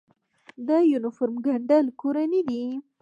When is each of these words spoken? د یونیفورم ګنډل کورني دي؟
د 0.67 0.69
یونیفورم 0.91 1.35
ګنډل 1.45 1.85
کورني 2.01 2.41
دي؟ 2.47 2.63